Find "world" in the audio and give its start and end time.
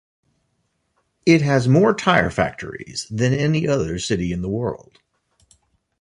4.49-4.97